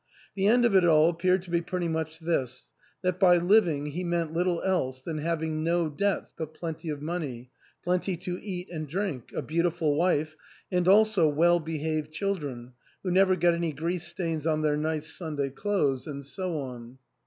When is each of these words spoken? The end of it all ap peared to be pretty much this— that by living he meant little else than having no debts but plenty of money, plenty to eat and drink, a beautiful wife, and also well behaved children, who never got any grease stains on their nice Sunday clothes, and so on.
The 0.33 0.47
end 0.47 0.65
of 0.65 0.75
it 0.75 0.83
all 0.83 1.09
ap 1.11 1.19
peared 1.19 1.43
to 1.43 1.51
be 1.51 1.61
pretty 1.61 1.87
much 1.87 2.17
this— 2.17 2.71
that 3.03 3.19
by 3.19 3.37
living 3.37 3.85
he 3.85 4.03
meant 4.03 4.33
little 4.33 4.59
else 4.63 4.99
than 4.99 5.19
having 5.19 5.63
no 5.63 5.89
debts 5.89 6.33
but 6.35 6.55
plenty 6.55 6.89
of 6.89 7.03
money, 7.03 7.51
plenty 7.83 8.17
to 8.17 8.41
eat 8.43 8.67
and 8.71 8.87
drink, 8.87 9.31
a 9.35 9.43
beautiful 9.43 9.93
wife, 9.95 10.35
and 10.71 10.87
also 10.87 11.27
well 11.27 11.59
behaved 11.59 12.11
children, 12.11 12.73
who 13.03 13.11
never 13.11 13.35
got 13.35 13.53
any 13.53 13.73
grease 13.73 14.07
stains 14.07 14.47
on 14.47 14.63
their 14.63 14.75
nice 14.75 15.05
Sunday 15.13 15.51
clothes, 15.51 16.07
and 16.07 16.25
so 16.25 16.57
on. 16.57 16.97